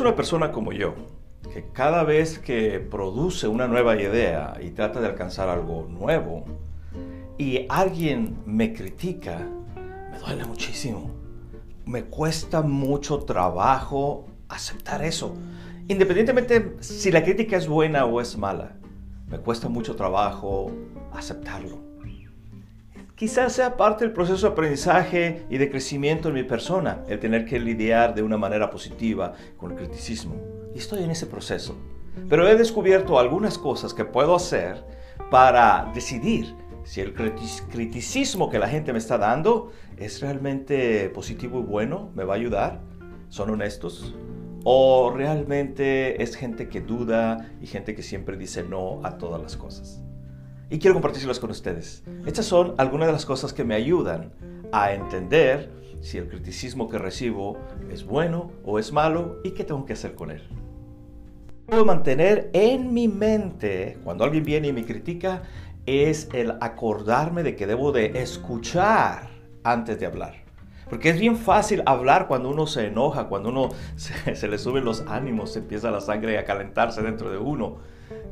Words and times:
Eres 0.00 0.08
una 0.08 0.16
persona 0.16 0.50
como 0.50 0.72
yo, 0.72 0.94
que 1.52 1.66
cada 1.74 2.04
vez 2.04 2.38
que 2.38 2.80
produce 2.80 3.48
una 3.48 3.68
nueva 3.68 4.00
idea 4.00 4.54
y 4.58 4.70
trata 4.70 4.98
de 4.98 5.08
alcanzar 5.08 5.50
algo 5.50 5.86
nuevo, 5.90 6.46
y 7.36 7.66
alguien 7.68 8.38
me 8.46 8.72
critica, 8.72 9.46
me 10.10 10.18
duele 10.18 10.46
muchísimo. 10.46 11.10
Me 11.84 12.04
cuesta 12.04 12.62
mucho 12.62 13.18
trabajo 13.24 14.24
aceptar 14.48 15.04
eso. 15.04 15.34
Independientemente 15.86 16.76
si 16.80 17.12
la 17.12 17.22
crítica 17.22 17.58
es 17.58 17.68
buena 17.68 18.06
o 18.06 18.22
es 18.22 18.38
mala, 18.38 18.78
me 19.26 19.36
cuesta 19.36 19.68
mucho 19.68 19.96
trabajo 19.96 20.72
aceptarlo. 21.12 21.89
Quizás 23.20 23.52
sea 23.52 23.76
parte 23.76 24.02
del 24.02 24.14
proceso 24.14 24.46
de 24.46 24.52
aprendizaje 24.54 25.44
y 25.50 25.58
de 25.58 25.68
crecimiento 25.68 26.28
en 26.28 26.36
mi 26.36 26.42
persona, 26.42 27.04
el 27.06 27.20
tener 27.20 27.44
que 27.44 27.60
lidiar 27.60 28.14
de 28.14 28.22
una 28.22 28.38
manera 28.38 28.70
positiva 28.70 29.34
con 29.58 29.72
el 29.72 29.76
criticismo. 29.76 30.36
Y 30.74 30.78
estoy 30.78 31.02
en 31.02 31.10
ese 31.10 31.26
proceso. 31.26 31.76
Pero 32.30 32.48
he 32.48 32.56
descubierto 32.56 33.18
algunas 33.18 33.58
cosas 33.58 33.92
que 33.92 34.06
puedo 34.06 34.34
hacer 34.34 34.82
para 35.30 35.90
decidir 35.92 36.56
si 36.84 37.02
el 37.02 37.12
criticismo 37.12 38.48
que 38.48 38.58
la 38.58 38.68
gente 38.68 38.90
me 38.94 38.98
está 38.98 39.18
dando 39.18 39.70
es 39.98 40.22
realmente 40.22 41.10
positivo 41.10 41.60
y 41.60 41.64
bueno, 41.64 42.08
me 42.14 42.24
va 42.24 42.32
a 42.32 42.36
ayudar, 42.38 42.80
son 43.28 43.50
honestos, 43.50 44.14
o 44.64 45.12
realmente 45.14 46.22
es 46.22 46.36
gente 46.36 46.70
que 46.70 46.80
duda 46.80 47.50
y 47.60 47.66
gente 47.66 47.94
que 47.94 48.02
siempre 48.02 48.38
dice 48.38 48.62
no 48.62 49.04
a 49.04 49.18
todas 49.18 49.42
las 49.42 49.58
cosas 49.58 50.02
y 50.70 50.78
quiero 50.78 50.94
compartirlas 50.94 51.40
con 51.40 51.50
ustedes. 51.50 52.04
Estas 52.24 52.46
son 52.46 52.74
algunas 52.78 53.08
de 53.08 53.12
las 53.12 53.26
cosas 53.26 53.52
que 53.52 53.64
me 53.64 53.74
ayudan 53.74 54.32
a 54.72 54.92
entender 54.92 55.70
si 56.00 56.16
el 56.16 56.28
criticismo 56.28 56.88
que 56.88 56.96
recibo 56.96 57.58
es 57.90 58.04
bueno 58.04 58.52
o 58.64 58.78
es 58.78 58.92
malo 58.92 59.40
y 59.44 59.50
qué 59.50 59.64
tengo 59.64 59.84
que 59.84 59.92
hacer 59.92 60.14
con 60.14 60.30
él. 60.30 60.48
Puedo 61.66 61.84
mantener 61.84 62.50
en 62.52 62.94
mi 62.94 63.08
mente 63.08 63.98
cuando 64.02 64.24
alguien 64.24 64.44
viene 64.44 64.68
y 64.68 64.72
me 64.72 64.84
critica 64.84 65.42
es 65.86 66.28
el 66.32 66.52
acordarme 66.60 67.42
de 67.42 67.56
que 67.56 67.66
debo 67.66 67.92
de 67.92 68.22
escuchar 68.22 69.28
antes 69.64 69.98
de 69.98 70.06
hablar. 70.06 70.34
Porque 70.88 71.10
es 71.10 71.20
bien 71.20 71.36
fácil 71.36 71.82
hablar 71.86 72.26
cuando 72.26 72.50
uno 72.50 72.66
se 72.66 72.86
enoja, 72.86 73.28
cuando 73.28 73.50
uno 73.50 73.68
se, 73.96 74.34
se 74.34 74.48
le 74.48 74.58
suben 74.58 74.84
los 74.84 75.02
ánimos, 75.06 75.52
se 75.52 75.60
empieza 75.60 75.90
la 75.90 76.00
sangre 76.00 76.38
a 76.38 76.44
calentarse 76.44 77.02
dentro 77.02 77.30
de 77.30 77.38
uno. 77.38 77.78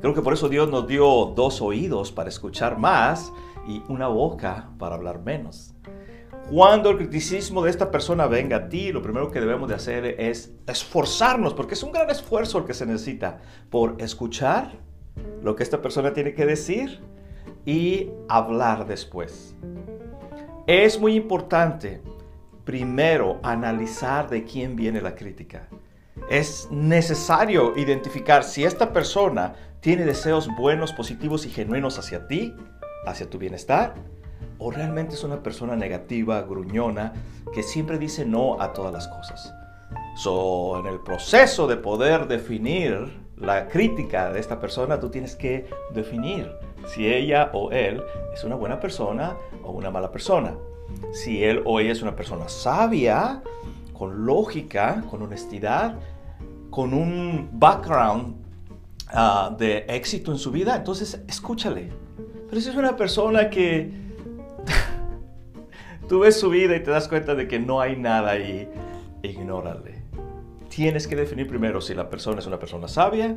Creo 0.00 0.14
que 0.14 0.22
por 0.22 0.32
eso 0.32 0.48
Dios 0.48 0.68
nos 0.68 0.86
dio 0.86 1.32
dos 1.34 1.60
oídos 1.60 2.12
para 2.12 2.28
escuchar 2.28 2.78
más 2.78 3.32
y 3.66 3.82
una 3.88 4.08
boca 4.08 4.70
para 4.78 4.94
hablar 4.94 5.20
menos. 5.20 5.74
Cuando 6.50 6.88
el 6.90 6.96
criticismo 6.96 7.62
de 7.62 7.70
esta 7.70 7.90
persona 7.90 8.26
venga 8.26 8.56
a 8.56 8.68
ti, 8.70 8.90
lo 8.90 9.02
primero 9.02 9.30
que 9.30 9.38
debemos 9.38 9.68
de 9.68 9.74
hacer 9.74 10.06
es 10.18 10.54
esforzarnos, 10.66 11.52
porque 11.52 11.74
es 11.74 11.82
un 11.82 11.92
gran 11.92 12.08
esfuerzo 12.08 12.58
el 12.58 12.64
que 12.64 12.72
se 12.72 12.86
necesita 12.86 13.40
por 13.68 13.96
escuchar 13.98 14.78
lo 15.42 15.54
que 15.54 15.62
esta 15.62 15.82
persona 15.82 16.14
tiene 16.14 16.32
que 16.32 16.46
decir 16.46 17.00
y 17.66 18.08
hablar 18.28 18.86
después. 18.86 19.54
Es 20.66 20.98
muy 20.98 21.16
importante 21.16 22.00
primero 22.64 23.40
analizar 23.42 24.30
de 24.30 24.44
quién 24.44 24.74
viene 24.74 25.02
la 25.02 25.14
crítica. 25.14 25.68
Es 26.30 26.68
necesario 26.70 27.76
identificar 27.76 28.42
si 28.42 28.64
esta 28.64 28.92
persona 28.92 29.54
tiene 29.80 30.04
deseos 30.04 30.48
buenos, 30.56 30.92
positivos 30.92 31.46
y 31.46 31.50
genuinos 31.50 31.98
hacia 31.98 32.26
ti, 32.26 32.54
hacia 33.06 33.30
tu 33.30 33.38
bienestar, 33.38 33.94
o 34.58 34.70
realmente 34.70 35.14
es 35.14 35.24
una 35.24 35.42
persona 35.42 35.76
negativa, 35.76 36.42
gruñona, 36.42 37.12
que 37.54 37.62
siempre 37.62 37.98
dice 37.98 38.24
no 38.24 38.60
a 38.60 38.72
todas 38.72 38.92
las 38.92 39.08
cosas. 39.08 39.54
So, 40.16 40.80
en 40.80 40.86
el 40.86 41.00
proceso 41.00 41.66
de 41.66 41.76
poder 41.76 42.26
definir 42.26 43.20
la 43.36 43.68
crítica 43.68 44.32
de 44.32 44.40
esta 44.40 44.58
persona, 44.60 44.98
tú 44.98 45.10
tienes 45.10 45.36
que 45.36 45.68
definir 45.94 46.52
si 46.86 47.06
ella 47.06 47.50
o 47.52 47.70
él 47.70 48.02
es 48.34 48.42
una 48.42 48.56
buena 48.56 48.80
persona 48.80 49.36
o 49.62 49.70
una 49.70 49.90
mala 49.90 50.10
persona. 50.10 50.54
Si 51.12 51.44
él 51.44 51.62
o 51.64 51.78
ella 51.78 51.92
es 51.92 52.02
una 52.02 52.16
persona 52.16 52.48
sabia, 52.48 53.42
con 53.92 54.26
lógica, 54.26 55.04
con 55.08 55.22
honestidad, 55.22 55.96
con 56.70 56.94
un 56.94 57.48
background 57.52 58.47
Ah, 59.10 59.54
de 59.56 59.86
éxito 59.88 60.32
en 60.32 60.38
su 60.38 60.50
vida, 60.50 60.76
entonces 60.76 61.22
escúchale. 61.26 61.90
Pero 62.48 62.60
si 62.60 62.68
es 62.68 62.76
una 62.76 62.96
persona 62.96 63.48
que 63.48 63.90
tú 66.08 66.20
ves 66.20 66.38
su 66.38 66.50
vida 66.50 66.76
y 66.76 66.82
te 66.82 66.90
das 66.90 67.08
cuenta 67.08 67.34
de 67.34 67.48
que 67.48 67.58
no 67.58 67.80
hay 67.80 67.96
nada 67.96 68.32
ahí, 68.32 68.68
ignórale. 69.22 70.02
Tienes 70.68 71.08
que 71.08 71.16
definir 71.16 71.46
primero 71.46 71.80
si 71.80 71.94
la 71.94 72.10
persona 72.10 72.40
es 72.40 72.46
una 72.46 72.58
persona 72.58 72.86
sabia 72.86 73.36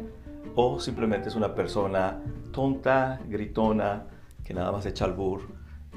o 0.55 0.79
simplemente 0.79 1.29
es 1.29 1.35
una 1.35 1.55
persona 1.55 2.21
tonta, 2.51 3.21
gritona, 3.27 4.07
que 4.43 4.53
nada 4.53 4.71
más 4.73 4.85
echa 4.85 5.05
al 5.05 5.13
bur 5.13 5.47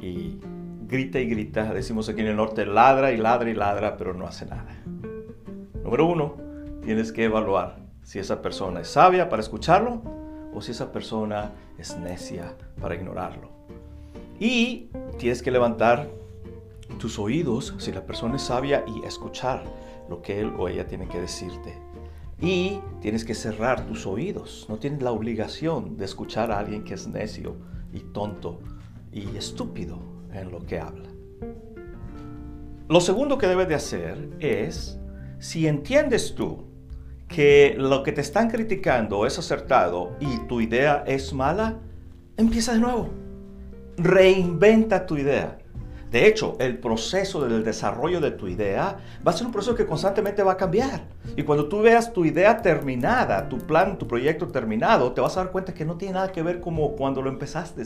y 0.01 0.39
grita 0.87 1.19
y 1.19 1.27
grita. 1.27 1.75
Decimos 1.75 2.09
aquí 2.09 2.21
en 2.21 2.29
el 2.29 2.37
norte, 2.37 2.65
ladra 2.65 3.11
y 3.11 3.17
ladra 3.17 3.51
y 3.51 3.55
ladra, 3.55 3.97
pero 3.97 4.15
no 4.15 4.27
hace 4.27 4.47
nada. 4.47 4.77
Número 5.83 6.07
uno, 6.07 6.37
tienes 6.85 7.11
que 7.11 7.25
evaluar 7.25 7.84
si 8.05 8.19
esa 8.21 8.41
persona 8.41 8.81
es 8.81 8.89
sabia 8.89 9.29
para 9.29 9.43
escucharlo 9.43 10.03
o 10.55 10.61
si 10.61 10.71
esa 10.71 10.93
persona 10.93 11.53
es 11.79 11.97
necia 11.99 12.55
para 12.81 12.95
ignorarlo. 12.95 13.49
Y 14.39 14.91
tienes 15.19 15.43
que 15.43 15.51
levantar 15.51 16.09
tus 16.99 17.19
oídos 17.19 17.75
si 17.79 17.91
la 17.91 18.07
persona 18.07 18.37
es 18.37 18.43
sabia 18.43 18.85
y 18.87 19.05
escuchar 19.05 19.65
lo 20.09 20.23
que 20.23 20.41
él 20.41 20.53
o 20.57 20.69
ella 20.69 20.87
tiene 20.87 21.09
que 21.09 21.21
decirte. 21.21 21.75
Y 22.41 22.81
tienes 23.01 23.25
que 23.25 23.35
cerrar 23.35 23.87
tus 23.87 24.07
oídos. 24.07 24.67
No 24.69 24.77
tienes 24.77 25.03
la 25.03 25.13
obligación 25.13 25.97
de 25.97 26.05
escuchar 26.05 26.53
a 26.53 26.59
alguien 26.59 26.85
que 26.85 26.95
es 26.95 27.09
necio 27.09 27.57
y 27.93 28.01
tonto 28.01 28.61
y 29.13 29.37
estúpido 29.37 29.99
en 30.33 30.51
lo 30.51 30.65
que 30.67 30.79
habla. 30.79 31.09
Lo 32.89 33.01
segundo 33.01 33.39
que 33.39 33.47
debes 33.47 33.69
de 33.69 33.77
hacer 33.77 34.29
es, 34.41 34.99
si 35.39 35.67
entiendes 35.67 36.35
tú 36.35 36.74
que 37.35 37.75
lo 37.77 38.05
que 38.05 38.13
te 38.13 38.21
están 38.21 38.49
criticando 38.49 39.27
es 39.27 39.41
acertado 39.41 40.13
y 40.21 40.39
tu 40.47 40.61
idea 40.61 41.03
es 41.05 41.33
mala, 41.33 41.81
empieza 42.37 42.75
de 42.75 42.79
nuevo. 42.79 43.11
Reinventa 43.97 45.05
tu 45.05 45.17
idea. 45.17 45.59
De 46.13 46.29
hecho, 46.29 46.57
el 46.61 46.79
proceso 46.79 47.45
del 47.45 47.65
desarrollo 47.65 48.21
de 48.21 48.31
tu 48.31 48.47
idea 48.47 48.99
va 49.27 49.33
a 49.33 49.35
ser 49.35 49.49
un 49.49 49.53
proceso 49.53 49.75
que 49.75 49.85
constantemente 49.85 50.45
va 50.45 50.53
a 50.53 50.57
cambiar. 50.57 51.09
Y 51.37 51.43
cuando 51.43 51.69
tú 51.69 51.83
veas 51.83 52.13
tu 52.13 52.25
idea 52.25 52.63
terminada, 52.63 53.49
tu 53.49 53.59
plan, 53.59 53.99
tu 53.99 54.07
proyecto 54.07 54.47
terminado, 54.47 55.11
te 55.11 55.21
vas 55.21 55.37
a 55.37 55.43
dar 55.43 55.51
cuenta 55.51 55.75
que 55.75 55.85
no 55.85 55.97
tiene 55.97 56.15
nada 56.15 56.31
que 56.31 56.45
ver 56.45 56.61
como 56.61 56.93
cuando 56.93 57.21
lo 57.21 57.31
empezaste. 57.31 57.83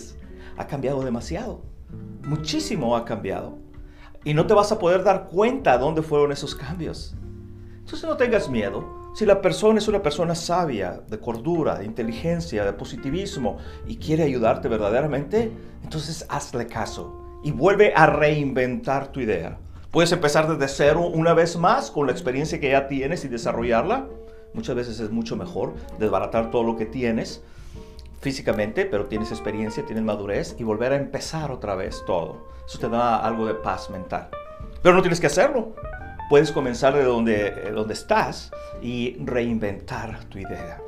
Ha 0.59 0.67
cambiado 0.67 1.03
demasiado. 1.03 1.63
Muchísimo 2.27 2.95
ha 2.95 3.07
cambiado. 3.07 3.57
Y 4.25 4.35
no 4.35 4.47
te 4.47 4.53
vas 4.53 4.73
a 4.73 4.79
poder 4.79 5.05
dar 5.05 5.25
cuenta 5.25 5.79
dónde 5.79 6.03
fueron 6.03 6.33
esos 6.33 6.55
cambios. 6.55 7.17
Entonces 7.79 8.07
no 8.07 8.19
tengas 8.19 8.51
miedo. 8.51 9.08
Si 9.15 9.27
la 9.27 9.41
persona 9.41 9.79
es 9.79 9.89
una 9.89 10.03
persona 10.03 10.35
sabia, 10.35 11.01
de 11.09 11.19
cordura, 11.19 11.77
de 11.77 11.85
inteligencia, 11.85 12.65
de 12.65 12.73
positivismo 12.73 13.59
y 13.87 13.97
quiere 13.97 14.23
ayudarte 14.23 14.69
verdaderamente, 14.69 15.51
entonces 15.83 16.25
hazle 16.29 16.67
caso 16.67 17.41
y 17.43 17.51
vuelve 17.51 17.93
a 17.95 18.07
reinventar 18.07 19.09
tu 19.09 19.21
idea. 19.21 19.59
Puedes 19.91 20.13
empezar 20.13 20.49
desde 20.49 20.73
cero 20.73 21.07
una 21.13 21.35
vez 21.35 21.57
más 21.57 21.91
con 21.91 22.07
la 22.07 22.13
experiencia 22.13 22.61
que 22.61 22.71
ya 22.71 22.87
tienes 22.87 23.25
y 23.25 23.29
desarrollarla. 23.29 24.07
Muchas 24.55 24.77
veces 24.77 25.01
es 25.01 25.11
mucho 25.11 25.37
mejor 25.37 25.75
desbaratar 25.99 26.51
todo 26.51 26.63
lo 26.63 26.77
que 26.77 26.87
tienes 26.87 27.43
físicamente, 28.21 28.85
pero 28.85 29.07
tienes 29.07 29.31
experiencia, 29.31 29.85
tienes 29.87 30.05
madurez 30.05 30.57
y 30.59 30.65
volver 30.65 30.93
a 30.93 30.97
empezar 30.97 31.51
otra 31.51 31.75
vez 31.75 32.03
todo. 32.07 32.49
Eso 32.67 32.79
te 32.79 32.89
da 32.89 33.17
algo 33.17 33.47
de 33.47 33.55
paz 33.55 33.89
mental. 33.91 34.29
Pero 34.83 34.95
no 34.95 35.01
tienes 35.01 35.21
que 35.21 35.27
hacerlo 35.27 35.75
puedes 36.29 36.53
comenzar 36.53 36.95
de 36.95 37.05
donde, 37.05 37.71
donde 37.73 37.95
estás 37.95 38.51
y 38.83 39.17
reinventar 39.25 40.25
tu 40.25 40.39
idea. 40.39 40.81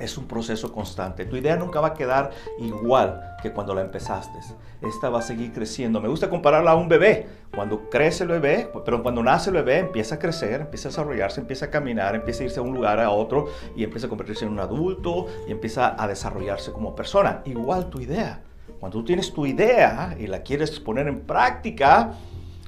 es 0.00 0.16
un 0.16 0.28
proceso 0.28 0.72
constante. 0.72 1.24
Tu 1.24 1.36
idea 1.36 1.56
nunca 1.56 1.80
va 1.80 1.88
a 1.88 1.94
quedar 1.94 2.30
igual 2.60 3.34
que 3.42 3.52
cuando 3.52 3.74
la 3.74 3.80
empezaste. 3.80 4.38
Esta 4.80 5.08
va 5.08 5.18
a 5.18 5.22
seguir 5.22 5.52
creciendo. 5.52 6.00
Me 6.00 6.08
gusta 6.08 6.30
compararla 6.30 6.72
a 6.72 6.76
un 6.76 6.88
bebé. 6.88 7.26
Cuando 7.52 7.90
crece 7.90 8.22
el 8.22 8.28
bebé, 8.28 8.70
pero 8.84 9.02
cuando 9.02 9.22
nace 9.22 9.50
el 9.50 9.56
bebé 9.56 9.78
empieza 9.78 10.16
a 10.16 10.18
crecer, 10.18 10.60
empieza 10.60 10.88
a 10.88 10.90
desarrollarse, 10.90 11.40
empieza 11.40 11.66
a 11.66 11.70
caminar, 11.70 12.14
empieza 12.14 12.42
a 12.42 12.44
irse 12.44 12.60
a 12.60 12.62
un 12.62 12.74
lugar 12.74 13.00
a 13.00 13.10
otro 13.10 13.48
y 13.74 13.82
empieza 13.82 14.06
a 14.06 14.08
convertirse 14.08 14.44
en 14.44 14.52
un 14.52 14.60
adulto 14.60 15.26
y 15.48 15.52
empieza 15.52 16.00
a 16.00 16.06
desarrollarse 16.06 16.70
como 16.70 16.94
persona. 16.94 17.42
Igual 17.44 17.90
tu 17.90 18.00
idea. 18.00 18.42
Cuando 18.78 18.98
tú 18.98 19.04
tienes 19.04 19.32
tu 19.32 19.46
idea 19.46 20.14
y 20.16 20.28
la 20.28 20.42
quieres 20.42 20.78
poner 20.78 21.08
en 21.08 21.20
práctica, 21.22 22.12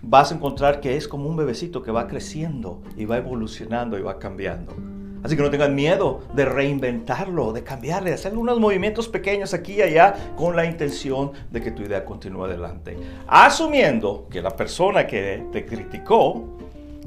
vas 0.03 0.33
a 0.33 0.35
encontrar 0.35 0.81
que 0.81 0.97
es 0.97 1.09
como 1.09 1.29
un 1.29 1.37
bebecito 1.37 1.83
que 1.83 1.91
va 1.91 2.07
creciendo 2.07 2.83
y 2.97 3.05
va 3.05 3.19
evolucionando 3.19 3.99
y 3.99 4.03
va 4.03 4.19
cambiando. 4.19 4.75
Así 5.23 5.37
que 5.37 5.43
no 5.43 5.51
tengan 5.51 5.75
miedo 5.75 6.21
de 6.35 6.47
reinventarlo, 6.47 7.53
de 7.53 7.63
cambiarle, 7.63 8.11
de 8.11 8.15
hacer 8.15 8.37
unos 8.37 8.59
movimientos 8.59 9.09
pequeños 9.09 9.53
aquí 9.53 9.75
y 9.75 9.83
allá 9.83 10.15
con 10.37 10.57
la 10.57 10.65
intención 10.65 11.33
de 11.51 11.61
que 11.61 11.73
tu 11.73 11.83
idea 11.83 12.05
continúe 12.05 12.45
adelante. 12.45 12.97
Asumiendo 13.27 14.29
que 14.31 14.41
la 14.41 14.57
persona 14.57 15.07
que 15.07 15.45
te 15.53 15.67
criticó 15.67 16.43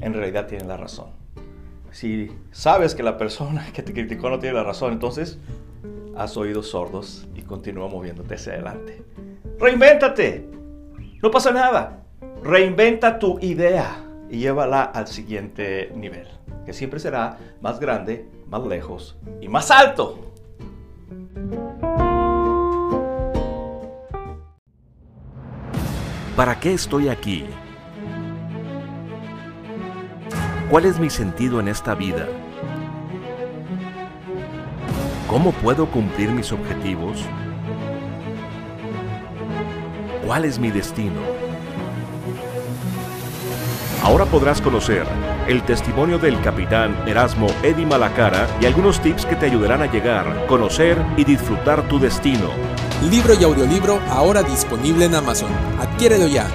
en 0.00 0.14
realidad 0.14 0.46
tiene 0.46 0.64
la 0.64 0.76
razón. 0.76 1.06
Si 1.90 2.30
sabes 2.52 2.94
que 2.94 3.02
la 3.02 3.16
persona 3.18 3.66
que 3.72 3.82
te 3.82 3.92
criticó 3.92 4.30
no 4.30 4.38
tiene 4.38 4.56
la 4.56 4.64
razón, 4.64 4.92
entonces 4.92 5.38
has 6.16 6.36
oídos 6.36 6.68
sordos 6.68 7.26
y 7.34 7.42
continúa 7.42 7.88
moviéndote 7.88 8.34
hacia 8.34 8.52
adelante. 8.52 9.02
Reinvéntate. 9.58 10.48
No 11.20 11.30
pasa 11.30 11.50
nada. 11.50 12.03
Reinventa 12.44 13.18
tu 13.18 13.38
idea 13.40 14.04
y 14.28 14.40
llévala 14.40 14.82
al 14.82 15.06
siguiente 15.06 15.90
nivel 15.94 16.28
que 16.66 16.74
siempre 16.74 17.00
será 17.00 17.38
más 17.62 17.80
grande, 17.80 18.28
más 18.50 18.62
lejos 18.66 19.16
y 19.40 19.48
más 19.48 19.70
alto. 19.70 20.30
¿Para 26.36 26.60
qué 26.60 26.74
estoy 26.74 27.08
aquí? 27.08 27.46
¿Cuál 30.68 30.84
es 30.84 31.00
mi 31.00 31.08
sentido 31.08 31.60
en 31.60 31.68
esta 31.68 31.94
vida? 31.94 32.28
¿Cómo 35.28 35.52
puedo 35.52 35.86
cumplir 35.86 36.30
mis 36.30 36.52
objetivos? 36.52 37.24
¿Cuál 40.26 40.44
es 40.44 40.58
mi 40.58 40.70
destino? 40.70 41.33
Ahora 44.04 44.26
podrás 44.26 44.60
conocer 44.60 45.06
el 45.48 45.62
testimonio 45.62 46.18
del 46.18 46.38
capitán 46.42 46.94
Erasmo 47.06 47.46
Eddy 47.62 47.86
Malacara 47.86 48.46
y 48.60 48.66
algunos 48.66 49.00
tips 49.00 49.24
que 49.24 49.34
te 49.34 49.46
ayudarán 49.46 49.80
a 49.80 49.90
llegar, 49.90 50.46
conocer 50.46 51.02
y 51.16 51.24
disfrutar 51.24 51.88
tu 51.88 51.98
destino. 51.98 52.50
Libro 53.10 53.32
y 53.32 53.44
audiolibro 53.44 54.00
ahora 54.10 54.42
disponible 54.42 55.06
en 55.06 55.14
Amazon. 55.14 55.50
Adquiérelo 55.80 56.26
ya. 56.26 56.46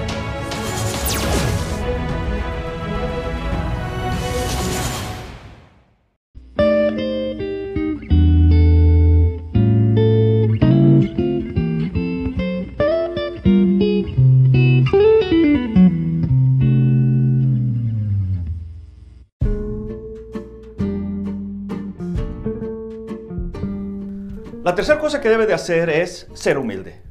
Tercera 24.80 24.98
cosa 24.98 25.20
que 25.20 25.28
debe 25.28 25.44
de 25.44 25.52
hacer 25.52 25.90
es 25.90 26.26
ser 26.32 26.56
humilde. 26.56 27.02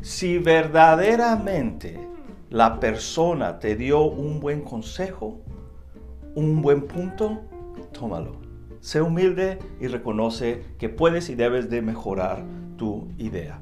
Si 0.00 0.38
verdaderamente 0.38 2.00
la 2.48 2.80
persona 2.80 3.58
te 3.58 3.76
dio 3.76 4.04
un 4.04 4.40
buen 4.40 4.62
consejo, 4.62 5.42
un 6.34 6.62
buen 6.62 6.86
punto, 6.86 7.42
tómalo. 7.92 8.36
Sé 8.80 9.02
humilde 9.02 9.58
y 9.78 9.88
reconoce 9.88 10.64
que 10.78 10.88
puedes 10.88 11.28
y 11.28 11.34
debes 11.34 11.68
de 11.68 11.82
mejorar 11.82 12.44
tu 12.78 13.08
idea. 13.18 13.60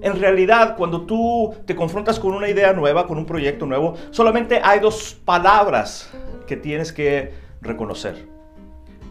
En 0.00 0.18
realidad, 0.18 0.74
cuando 0.78 1.02
tú 1.02 1.54
te 1.66 1.76
confrontas 1.76 2.18
con 2.18 2.32
una 2.32 2.48
idea 2.48 2.72
nueva, 2.72 3.06
con 3.06 3.18
un 3.18 3.26
proyecto 3.26 3.66
nuevo, 3.66 3.92
solamente 4.10 4.58
hay 4.64 4.80
dos 4.80 5.20
palabras 5.22 6.10
que 6.46 6.56
tienes 6.56 6.94
que 6.94 7.34
reconocer 7.60 8.26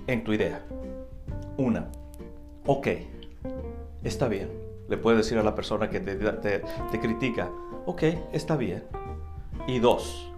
en 0.07 0.23
tu 0.23 0.33
idea. 0.33 0.65
Una, 1.55 1.87
ok 2.65 2.87
está 4.03 4.27
bien. 4.27 4.49
Le 4.87 4.97
puedes 4.97 5.19
decir 5.19 5.37
a 5.37 5.43
la 5.43 5.55
persona 5.55 5.89
que 5.89 5.99
te, 5.99 6.61
critica, 6.99 7.49
ok, 7.85 8.03
está 8.33 8.55
bien. 8.57 8.83
Y 9.67 9.79
dos, 9.79 10.31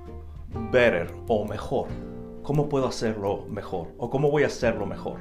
better 0.72 1.14
o 1.28 1.46
mejor. 1.46 1.88
¿Cómo 2.44 2.68
puedo 2.68 2.88
hacerlo 2.88 3.46
mejor? 3.50 3.90
¿O 3.98 4.10
cómo 4.10 4.30
voy 4.30 4.44
a 4.44 4.48
hacerlo 4.48 4.86
mejor? 4.86 5.20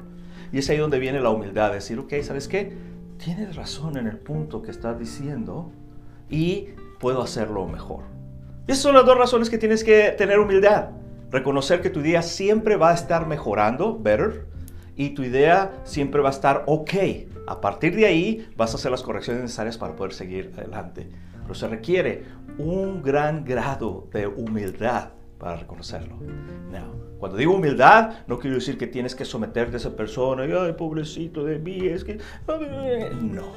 Y 0.51 0.57
es 0.57 0.69
ahí 0.69 0.77
donde 0.77 0.99
viene 0.99 1.21
la 1.21 1.29
humildad, 1.29 1.71
decir, 1.71 1.97
ok, 1.99 2.13
¿sabes 2.23 2.47
qué? 2.47 2.75
Tienes 3.17 3.55
razón 3.55 3.97
en 3.97 4.07
el 4.07 4.17
punto 4.17 4.61
que 4.61 4.71
estás 4.71 4.99
diciendo 4.99 5.71
y 6.29 6.69
puedo 6.99 7.21
hacerlo 7.21 7.67
mejor. 7.67 8.03
Y 8.67 8.71
esas 8.71 8.83
son 8.83 8.95
las 8.95 9.05
dos 9.05 9.17
razones 9.17 9.49
que 9.49 9.57
tienes 9.57 9.83
que 9.83 10.13
tener 10.17 10.39
humildad. 10.39 10.89
Reconocer 11.29 11.81
que 11.81 11.89
tu 11.89 12.01
idea 12.01 12.21
siempre 12.21 12.75
va 12.75 12.91
a 12.91 12.93
estar 12.93 13.27
mejorando, 13.27 13.97
better, 13.97 14.45
y 14.97 15.11
tu 15.11 15.23
idea 15.23 15.71
siempre 15.85 16.21
va 16.21 16.29
a 16.29 16.33
estar 16.33 16.63
ok. 16.67 16.93
A 17.47 17.59
partir 17.59 17.95
de 17.95 18.05
ahí 18.05 18.47
vas 18.55 18.73
a 18.73 18.75
hacer 18.75 18.91
las 18.91 19.03
correcciones 19.03 19.41
necesarias 19.41 19.77
para 19.77 19.95
poder 19.95 20.13
seguir 20.13 20.51
adelante. 20.57 21.09
Pero 21.41 21.55
se 21.55 21.67
requiere 21.67 22.23
un 22.57 23.01
gran 23.01 23.43
grado 23.43 24.07
de 24.11 24.27
humildad 24.27 25.09
para 25.37 25.55
reconocerlo. 25.55 26.17
cuando 27.19 27.37
digo 27.37 27.55
humildad, 27.55 28.25
no 28.27 28.39
quiero 28.39 28.55
decir 28.55 28.77
que 28.77 28.87
tienes 28.87 29.15
que 29.15 29.25
someterte 29.25 29.75
a 29.75 29.77
esa 29.77 29.95
persona 29.95 30.45
y, 30.45 30.51
ay, 30.51 30.73
pobrecito 30.73 31.43
de 31.43 31.59
mí, 31.59 31.87
es 31.87 32.03
que... 32.03 32.19
No, 33.21 33.53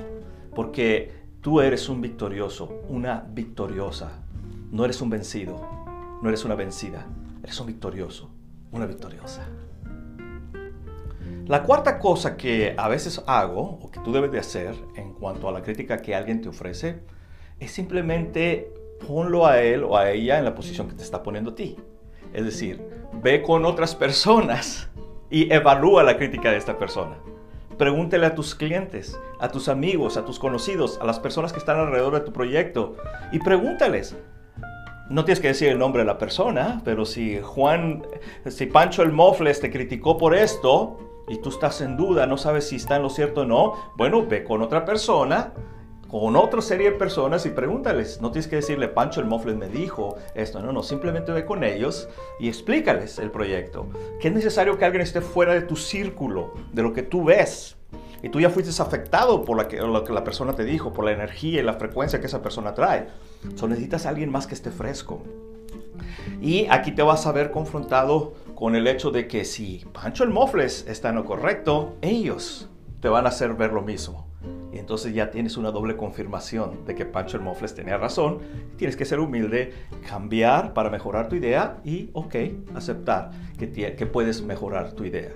porque 0.54 1.12
tú 1.40 1.60
eres 1.60 1.88
un 1.88 2.00
victorioso, 2.00 2.82
una 2.88 3.20
victoriosa. 3.20 4.22
No 4.70 4.84
eres 4.84 5.00
un 5.02 5.10
vencido, 5.10 5.60
no 6.22 6.28
eres 6.28 6.44
una 6.44 6.54
vencida, 6.54 7.06
eres 7.42 7.60
un 7.60 7.66
victorioso, 7.66 8.30
una 8.72 8.86
victoriosa. 8.86 9.46
La 11.46 11.62
cuarta 11.62 11.98
cosa 11.98 12.38
que 12.38 12.74
a 12.78 12.88
veces 12.88 13.22
hago 13.26 13.78
o 13.82 13.90
que 13.90 14.00
tú 14.00 14.12
debes 14.12 14.32
de 14.32 14.38
hacer 14.38 14.74
en 14.96 15.12
cuanto 15.12 15.46
a 15.46 15.52
la 15.52 15.62
crítica 15.62 15.98
que 15.98 16.14
alguien 16.14 16.40
te 16.40 16.48
ofrece 16.48 17.00
es 17.60 17.70
simplemente 17.70 18.72
ponlo 19.06 19.46
a 19.46 19.60
él 19.60 19.84
o 19.84 19.98
a 19.98 20.10
ella 20.10 20.38
en 20.38 20.46
la 20.46 20.54
posición 20.54 20.88
que 20.88 20.94
te 20.94 21.02
está 21.02 21.22
poniendo 21.22 21.50
a 21.50 21.54
ti. 21.54 21.76
Es 22.32 22.46
decir, 22.46 22.82
ve 23.22 23.42
con 23.42 23.66
otras 23.66 23.94
personas 23.94 24.88
y 25.28 25.52
evalúa 25.52 26.02
la 26.02 26.16
crítica 26.16 26.50
de 26.50 26.56
esta 26.56 26.78
persona. 26.78 27.16
Pregúntele 27.76 28.24
a 28.24 28.34
tus 28.34 28.54
clientes, 28.54 29.18
a 29.38 29.48
tus 29.48 29.68
amigos, 29.68 30.16
a 30.16 30.24
tus 30.24 30.38
conocidos, 30.38 30.98
a 31.02 31.04
las 31.04 31.20
personas 31.20 31.52
que 31.52 31.58
están 31.58 31.78
alrededor 31.78 32.14
de 32.14 32.20
tu 32.20 32.32
proyecto 32.32 32.96
y 33.32 33.38
pregúntales. 33.38 34.16
No 35.10 35.26
tienes 35.26 35.40
que 35.40 35.48
decir 35.48 35.68
el 35.68 35.78
nombre 35.78 36.00
de 36.00 36.06
la 36.06 36.16
persona, 36.16 36.80
pero 36.86 37.04
si 37.04 37.38
Juan, 37.42 38.02
si 38.46 38.64
Pancho 38.64 39.02
el 39.02 39.12
Mofles 39.12 39.60
te 39.60 39.70
criticó 39.70 40.16
por 40.16 40.34
esto, 40.34 41.13
y 41.28 41.38
tú 41.38 41.48
estás 41.48 41.80
en 41.80 41.96
duda, 41.96 42.26
no 42.26 42.36
sabes 42.36 42.68
si 42.68 42.76
está 42.76 42.96
en 42.96 43.02
lo 43.02 43.10
cierto 43.10 43.42
o 43.42 43.44
no, 43.44 43.74
bueno, 43.96 44.26
ve 44.26 44.44
con 44.44 44.62
otra 44.62 44.84
persona, 44.84 45.52
con 46.08 46.36
otra 46.36 46.60
serie 46.60 46.92
de 46.92 46.96
personas 46.96 47.44
y 47.46 47.50
pregúntales. 47.50 48.20
No 48.20 48.30
tienes 48.30 48.46
que 48.46 48.56
decirle, 48.56 48.88
Pancho 48.88 49.20
el 49.20 49.26
Mofles 49.26 49.56
me 49.56 49.68
dijo 49.68 50.16
esto, 50.34 50.60
no, 50.60 50.72
no, 50.72 50.82
simplemente 50.82 51.32
ve 51.32 51.44
con 51.44 51.64
ellos 51.64 52.08
y 52.38 52.48
explícales 52.48 53.18
el 53.18 53.30
proyecto. 53.30 53.88
Que 54.20 54.28
es 54.28 54.34
necesario 54.34 54.78
que 54.78 54.84
alguien 54.84 55.02
esté 55.02 55.20
fuera 55.20 55.54
de 55.54 55.62
tu 55.62 55.76
círculo, 55.76 56.52
de 56.72 56.82
lo 56.82 56.92
que 56.92 57.02
tú 57.02 57.24
ves. 57.24 57.76
Y 58.22 58.28
tú 58.28 58.40
ya 58.40 58.48
fuiste 58.48 58.80
afectado 58.80 59.44
por 59.44 59.56
lo 59.56 60.04
que 60.04 60.12
la 60.12 60.24
persona 60.24 60.54
te 60.54 60.64
dijo, 60.64 60.92
por 60.92 61.04
la 61.04 61.12
energía 61.12 61.60
y 61.60 61.62
la 61.62 61.74
frecuencia 61.74 62.20
que 62.20 62.26
esa 62.26 62.42
persona 62.42 62.74
trae. 62.74 63.08
So, 63.54 63.68
necesitas 63.68 64.06
a 64.06 64.10
alguien 64.10 64.30
más 64.30 64.46
que 64.46 64.54
esté 64.54 64.70
fresco. 64.70 65.22
Y 66.40 66.66
aquí 66.70 66.92
te 66.92 67.02
vas 67.02 67.26
a 67.26 67.32
ver 67.32 67.50
confrontado 67.50 68.34
con 68.54 68.76
el 68.76 68.86
hecho 68.86 69.10
de 69.10 69.26
que 69.26 69.44
si 69.44 69.84
Pancho 69.92 70.24
el 70.24 70.30
Mofles 70.30 70.86
está 70.88 71.08
en 71.10 71.16
lo 71.16 71.24
correcto, 71.24 71.96
ellos 72.02 72.68
te 73.00 73.08
van 73.08 73.26
a 73.26 73.30
hacer 73.30 73.54
ver 73.54 73.72
lo 73.72 73.82
mismo. 73.82 74.26
Y 74.72 74.78
entonces 74.78 75.14
ya 75.14 75.30
tienes 75.30 75.56
una 75.56 75.70
doble 75.70 75.96
confirmación 75.96 76.84
de 76.84 76.94
que 76.94 77.06
Pancho 77.06 77.36
el 77.36 77.42
Mofles 77.42 77.74
tenía 77.74 77.96
razón. 77.96 78.38
Tienes 78.76 78.96
que 78.96 79.04
ser 79.04 79.20
humilde, 79.20 79.72
cambiar 80.08 80.74
para 80.74 80.90
mejorar 80.90 81.28
tu 81.28 81.36
idea 81.36 81.80
y, 81.84 82.10
ok, 82.12 82.34
aceptar 82.74 83.30
que, 83.58 83.70
que 83.70 84.06
puedes 84.06 84.42
mejorar 84.42 84.92
tu 84.92 85.04
idea. 85.04 85.30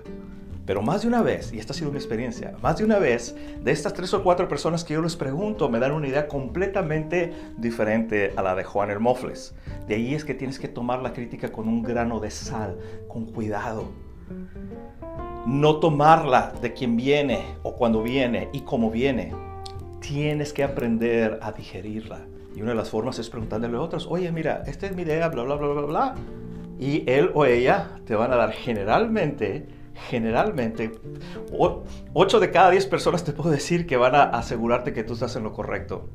Pero 0.69 0.83
más 0.83 1.01
de 1.01 1.09
una 1.09 1.23
vez, 1.23 1.51
y 1.55 1.59
esta 1.59 1.73
ha 1.73 1.75
sido 1.75 1.91
mi 1.91 1.97
experiencia, 1.97 2.55
más 2.63 2.77
de 2.77 2.85
una 2.85 2.99
vez 2.99 3.35
de 3.65 3.73
estas 3.73 3.95
tres 3.95 4.13
o 4.13 4.23
cuatro 4.23 4.49
personas 4.49 4.85
que 4.85 4.93
yo 4.93 5.01
les 5.01 5.17
pregunto 5.17 5.71
me 5.71 5.79
dan 5.79 5.93
una 5.93 6.09
idea 6.09 6.29
completamente 6.29 7.33
diferente 7.57 8.35
a 8.37 8.43
la 8.43 8.55
de 8.55 8.65
Juan 8.65 8.91
el 8.91 9.01
Mofles. 9.01 9.55
De 9.87 9.95
ahí 9.95 10.15
es 10.15 10.27
que 10.27 10.35
tienes 10.35 10.59
que 10.59 10.69
tomar 10.69 11.01
la 11.01 11.15
crítica 11.15 11.51
con 11.51 11.69
un 11.69 11.83
grano 11.83 12.21
de 12.21 12.31
sal, 12.31 12.77
con 13.09 13.25
cuidado. 13.25 13.93
No 15.47 15.77
tomarla 15.77 16.53
de 16.61 16.75
quien 16.75 16.99
viene 16.99 17.47
o 17.63 17.75
cuando 17.75 18.03
viene 18.03 18.51
y 18.53 18.61
cómo 18.61 18.91
viene. 18.91 19.33
Tienes 20.01 20.53
que 20.53 20.65
aprender 20.65 21.39
a 21.41 21.53
digerirla. 21.53 22.27
Y 22.55 22.61
una 22.61 22.73
de 22.73 22.77
las 22.77 22.91
formas 22.91 23.19
es 23.19 23.31
preguntándole 23.31 23.79
a 23.79 23.81
otros, 23.81 24.07
oye, 24.07 24.31
mira, 24.33 24.65
esta 24.67 24.85
es 24.85 24.95
mi 24.95 25.01
idea, 25.01 25.29
bla, 25.29 25.45
bla, 25.45 25.55
bla, 25.55 25.69
bla, 25.69 25.81
bla. 25.81 26.15
Y 26.79 27.11
él 27.11 27.31
o 27.33 27.47
ella 27.47 28.01
te 28.05 28.15
van 28.15 28.33
a 28.33 28.37
dar 28.37 28.53
generalmente, 28.53 29.78
generalmente, 30.09 30.93
8 32.15 32.41
de 32.41 32.51
cada 32.51 32.71
10 32.71 32.87
personas 32.87 33.25
te 33.25 33.33
puedo 33.33 33.51
decir 33.51 33.87
que 33.87 33.97
van 33.97 34.15
a 34.15 34.25
asegurarte 34.25 34.93
que 34.93 35.05
tú 35.05 35.15
estás 35.15 35.37
en 35.37 35.43
lo 35.45 35.53
correcto. 35.53 36.09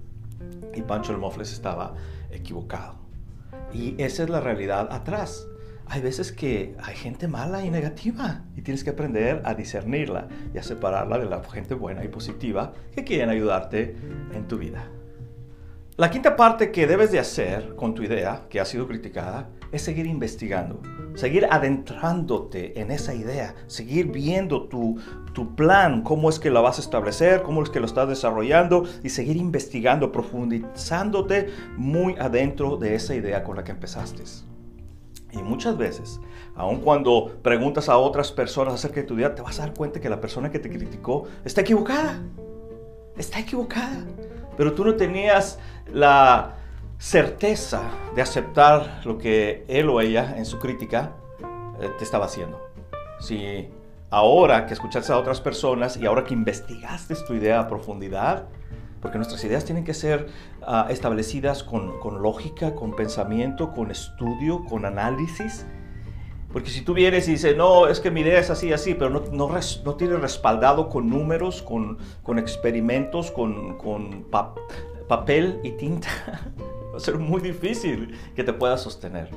Y 0.74 0.82
Pancho 0.82 1.12
el 1.12 1.20
Mofles 1.20 1.52
estaba 1.52 1.94
equivocado. 2.32 2.96
Y 3.74 4.02
esa 4.02 4.24
es 4.24 4.30
la 4.30 4.40
realidad 4.40 4.88
atrás. 4.92 5.48
Hay 5.86 6.02
veces 6.02 6.32
que 6.32 6.76
hay 6.82 6.96
gente 6.96 7.28
mala 7.28 7.66
y 7.66 7.70
negativa 7.70 8.46
y 8.56 8.62
tienes 8.62 8.84
que 8.84 8.92
aprender 8.92 9.42
a 9.44 9.54
discernirla 9.54 10.28
y 10.54 10.58
a 10.58 10.64
separarla 10.64 11.20
de 11.20 11.26
la 11.26 11.44
gente 11.44 11.74
buena 11.74 12.04
y 12.04 12.08
positiva 12.08 12.74
que 12.96 13.04
quieren 13.04 13.30
ayudarte 13.30 13.96
en 14.34 14.48
tu 14.48 14.58
vida. 14.58 14.88
La 15.96 16.10
quinta 16.10 16.36
parte 16.36 16.72
que 16.72 16.88
debes 16.88 17.12
de 17.12 17.20
hacer 17.20 17.76
con 17.76 17.94
tu 17.94 18.02
idea, 18.02 18.48
que 18.50 18.60
ha 18.60 18.66
sido 18.66 18.88
criticada, 18.88 19.52
es 19.72 19.84
seguir 19.84 20.08
investigando, 20.08 20.82
seguir 21.14 21.46
adentrándote 21.52 22.82
en 22.82 22.90
esa 22.90 23.14
idea, 23.14 23.54
seguir 23.68 24.08
viendo 24.08 24.68
tu, 24.68 24.98
tu 25.34 25.56
plan, 25.56 26.02
cómo 26.02 26.32
es 26.32 26.40
que 26.40 26.50
la 26.50 26.62
vas 26.62 26.80
a 26.80 26.82
establecer, 26.82 27.44
cómo 27.44 27.62
es 27.62 27.70
que 27.70 27.80
lo 27.80 27.86
estás 27.86 28.08
desarrollando 28.08 28.86
y 29.04 29.10
seguir 29.10 29.38
investigando, 29.38 30.12
profundizándote 30.12 31.50
muy 31.78 32.16
adentro 32.18 32.78
de 32.78 32.96
esa 32.96 33.14
idea 33.14 33.44
con 33.44 33.56
la 33.56 33.64
que 33.64 33.74
empezaste. 33.74 34.24
Y 35.32 35.44
muchas 35.44 35.78
veces, 35.78 36.20
aun 36.56 36.78
cuando 36.78 37.38
preguntas 37.44 37.88
a 37.88 38.00
otras 38.00 38.32
personas 38.32 38.74
acerca 38.74 39.02
de 39.02 39.06
tu 39.06 39.14
idea, 39.14 39.36
te 39.36 39.44
vas 39.44 39.60
a 39.60 39.68
dar 39.68 39.76
cuenta 39.76 40.02
que 40.02 40.10
la 40.10 40.20
persona 40.20 40.50
que 40.50 40.58
te 40.58 40.72
criticó 40.72 41.26
está 41.46 41.62
equivocada. 41.62 42.20
Está 43.16 43.40
equivocada 43.40 44.04
pero 44.58 44.74
tú 44.74 44.86
no 44.86 44.96
tenías 44.96 45.60
la 45.92 46.56
certeza 46.98 47.82
de 48.16 48.22
aceptar 48.22 49.02
lo 49.04 49.18
que 49.18 49.66
él 49.68 49.90
o 49.90 50.00
ella 50.00 50.36
en 50.38 50.46
su 50.46 50.60
crítica 50.60 51.12
eh, 51.82 51.90
te 51.98 52.04
estaba 52.04 52.26
haciendo. 52.26 52.62
Si 53.20 53.70
ahora 54.10 54.66
que 54.66 54.74
escuchaste 54.74 55.12
a 55.12 55.18
otras 55.18 55.42
personas 55.42 55.98
y 55.98 56.06
ahora 56.06 56.24
que 56.24 56.34
investigaste 56.34 57.16
tu 57.28 57.34
idea 57.34 57.60
a 57.60 57.68
profundidad, 57.68 58.46
porque 59.02 59.18
nuestras 59.18 59.44
ideas 59.44 59.66
tienen 59.66 59.84
que 59.84 59.94
ser 59.94 60.28
ah, 60.62 60.88
establecidas 60.90 61.64
con, 61.64 62.00
con 62.00 62.22
lógica, 62.22 62.74
con 62.74 62.96
pensamiento, 62.96 63.74
con 63.74 63.92
estudio, 63.92 64.64
con 64.64 64.86
análisis, 64.86 65.66
porque 66.54 66.70
si 66.70 66.82
tú 66.82 66.94
vienes 66.94 67.28
y 67.28 67.32
dices, 67.32 67.58
no, 67.58 67.88
es 67.88 68.00
que 68.00 68.12
mi 68.12 68.22
idea 68.22 68.40
es 68.40 68.52
así, 68.52 68.72
así, 68.72 68.94
pero 68.94 69.10
no, 69.10 69.24
no, 69.32 69.50
no 69.84 69.96
tiene 69.96 70.18
respaldado 70.18 70.88
con 70.88 71.10
números, 71.10 71.64
con, 71.64 71.98
con 72.22 72.38
experimentos, 72.38 73.32
con, 73.32 73.76
con 73.80 74.28
papel 75.08 75.60
y 75.64 75.72
tinta, 75.72 76.10
va 76.94 76.98
a 76.98 77.00
ser 77.00 77.18
muy 77.18 77.42
difícil 77.42 78.16
que 78.36 78.44
te 78.44 78.54
puedas 78.54 78.82
sostener. 78.82 79.30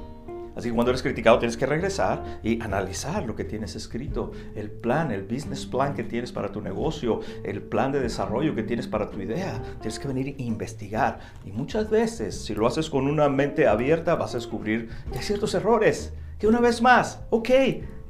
Así 0.54 0.68
que 0.68 0.74
cuando 0.74 0.90
eres 0.90 1.02
criticado 1.02 1.38
tienes 1.38 1.56
que 1.56 1.66
regresar 1.66 2.40
y 2.42 2.62
analizar 2.62 3.24
lo 3.24 3.34
que 3.34 3.44
tienes 3.44 3.76
escrito, 3.76 4.32
el 4.54 4.70
plan, 4.70 5.10
el 5.10 5.22
business 5.22 5.66
plan 5.66 5.94
que 5.94 6.02
tienes 6.02 6.32
para 6.32 6.52
tu 6.52 6.60
negocio, 6.60 7.20
el 7.44 7.62
plan 7.62 7.92
de 7.92 8.00
desarrollo 8.00 8.54
que 8.54 8.62
tienes 8.62 8.86
para 8.86 9.10
tu 9.10 9.20
idea. 9.20 9.60
Tienes 9.80 9.98
que 9.98 10.08
venir 10.08 10.34
e 10.38 10.42
investigar. 10.42 11.20
Y 11.44 11.52
muchas 11.52 11.90
veces, 11.90 12.42
si 12.42 12.54
lo 12.54 12.66
haces 12.66 12.88
con 12.88 13.06
una 13.06 13.28
mente 13.28 13.68
abierta, 13.68 14.14
vas 14.14 14.34
a 14.34 14.38
descubrir 14.38 14.88
que 15.12 15.18
hay 15.18 15.24
ciertos 15.24 15.54
errores 15.54 16.14
que 16.38 16.46
una 16.46 16.60
vez 16.60 16.82
más, 16.82 17.20
ok, 17.30 17.48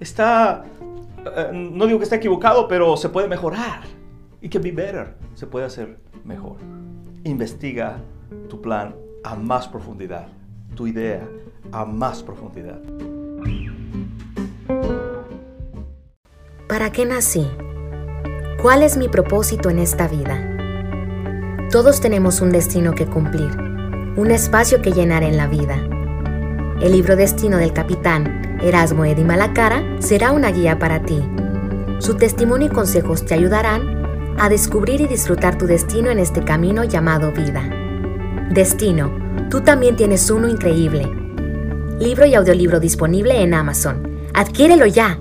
está, 0.00 0.64
eh, 1.36 1.50
no 1.52 1.86
digo 1.86 1.98
que 1.98 2.04
está 2.04 2.16
equivocado, 2.16 2.66
pero 2.68 2.96
se 2.96 3.08
puede 3.08 3.28
mejorar. 3.28 3.82
Y 4.40 4.48
que 4.48 4.58
be 4.58 4.72
better, 4.72 5.14
se 5.34 5.46
puede 5.46 5.66
hacer 5.66 5.98
mejor. 6.24 6.56
Investiga 7.24 7.98
tu 8.48 8.60
plan 8.60 8.94
a 9.24 9.34
más 9.34 9.66
profundidad, 9.68 10.28
tu 10.74 10.86
idea 10.86 11.26
a 11.72 11.84
más 11.84 12.22
profundidad. 12.22 12.80
¿Para 16.68 16.90
qué 16.90 17.06
nací? 17.06 17.48
¿Cuál 18.60 18.82
es 18.82 18.96
mi 18.96 19.08
propósito 19.08 19.70
en 19.70 19.78
esta 19.78 20.08
vida? 20.08 20.52
Todos 21.70 22.00
tenemos 22.00 22.40
un 22.40 22.50
destino 22.50 22.94
que 22.94 23.06
cumplir, 23.06 23.56
un 24.16 24.30
espacio 24.30 24.82
que 24.82 24.92
llenar 24.92 25.22
en 25.22 25.36
la 25.36 25.46
vida 25.46 25.95
el 26.80 26.92
libro 26.92 27.16
Destino 27.16 27.56
del 27.56 27.72
capitán 27.72 28.58
Erasmo 28.62 29.04
Edi 29.04 29.24
Malacara 29.24 29.82
será 29.98 30.32
una 30.32 30.50
guía 30.50 30.78
para 30.78 31.02
ti. 31.02 31.22
Su 31.98 32.16
testimonio 32.16 32.68
y 32.68 32.70
consejos 32.70 33.24
te 33.24 33.34
ayudarán 33.34 34.36
a 34.38 34.48
descubrir 34.50 35.00
y 35.00 35.06
disfrutar 35.06 35.56
tu 35.56 35.66
destino 35.66 36.10
en 36.10 36.18
este 36.18 36.44
camino 36.44 36.84
llamado 36.84 37.32
vida. 37.32 37.62
Destino, 38.50 39.10
tú 39.50 39.62
también 39.62 39.96
tienes 39.96 40.30
uno 40.30 40.48
increíble. 40.48 41.10
Libro 41.98 42.26
y 42.26 42.34
audiolibro 42.34 42.78
disponible 42.78 43.42
en 43.42 43.54
Amazon. 43.54 44.18
Adquiérelo 44.34 44.84
ya. 44.84 45.18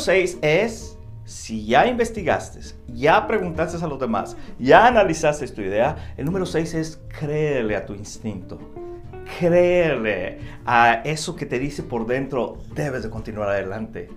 6 0.00 0.38
es, 0.42 0.98
si 1.24 1.64
ya 1.66 1.86
investigaste, 1.86 2.60
ya 2.88 3.26
preguntaste 3.26 3.82
a 3.82 3.86
los 3.86 4.00
demás, 4.00 4.36
ya 4.58 4.86
analizaste 4.86 5.46
tu 5.48 5.60
idea, 5.60 6.14
el 6.16 6.24
número 6.24 6.46
6 6.46 6.74
es 6.74 7.00
créele 7.18 7.76
a 7.76 7.86
tu 7.86 7.94
instinto. 7.94 8.58
Créele 9.38 10.40
a 10.66 11.02
eso 11.04 11.36
que 11.36 11.46
te 11.46 11.60
dice 11.60 11.84
por 11.84 12.06
dentro, 12.06 12.58
debes 12.74 13.04
de 13.04 13.10
continuar 13.10 13.48
adelante 13.48 14.08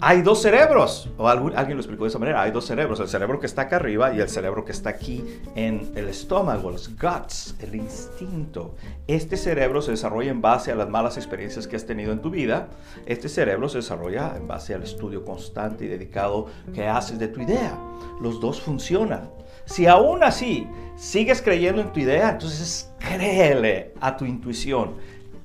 hay 0.00 0.22
dos 0.22 0.42
cerebros, 0.42 1.08
o 1.16 1.28
alguien 1.28 1.76
lo 1.76 1.80
explicó 1.80 2.04
de 2.04 2.08
esa 2.08 2.18
manera, 2.18 2.42
hay 2.42 2.50
dos 2.50 2.66
cerebros, 2.66 3.00
el 3.00 3.08
cerebro 3.08 3.40
que 3.40 3.46
está 3.46 3.62
acá 3.62 3.76
arriba 3.76 4.14
y 4.14 4.20
el 4.20 4.28
cerebro 4.28 4.64
que 4.64 4.72
está 4.72 4.90
aquí 4.90 5.24
en 5.54 5.92
el 5.94 6.08
estómago, 6.08 6.70
los 6.70 6.90
guts, 6.96 7.54
el 7.60 7.74
instinto. 7.74 8.74
Este 9.06 9.36
cerebro 9.36 9.80
se 9.80 9.92
desarrolla 9.92 10.30
en 10.30 10.42
base 10.42 10.72
a 10.72 10.74
las 10.74 10.88
malas 10.88 11.16
experiencias 11.16 11.66
que 11.66 11.76
has 11.76 11.86
tenido 11.86 12.12
en 12.12 12.20
tu 12.20 12.30
vida, 12.30 12.68
este 13.06 13.28
cerebro 13.28 13.68
se 13.68 13.78
desarrolla 13.78 14.34
en 14.36 14.46
base 14.46 14.74
al 14.74 14.82
estudio 14.82 15.24
constante 15.24 15.84
y 15.84 15.88
dedicado 15.88 16.46
que 16.74 16.86
haces 16.86 17.18
de 17.18 17.28
tu 17.28 17.40
idea. 17.40 17.78
Los 18.20 18.40
dos 18.40 18.60
funcionan. 18.60 19.30
Si 19.64 19.86
aún 19.86 20.22
así 20.22 20.66
sigues 20.96 21.40
creyendo 21.40 21.80
en 21.80 21.92
tu 21.92 22.00
idea, 22.00 22.30
entonces 22.30 22.92
créele 22.98 23.94
a 24.00 24.16
tu 24.16 24.24
intuición 24.26 24.94